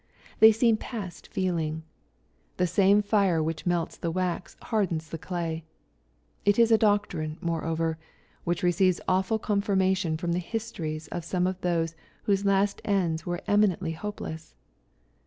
[0.41, 1.83] Theyseem pastfeeling.
[2.57, 5.63] Thesame fire which melts the wax, hardens the clay—
[6.43, 7.99] It is a doctrine, moreover,
[8.43, 13.27] which re ceives awful confirmation from the histories of some of those whose last ends
[13.27, 14.55] were eminently hopeless.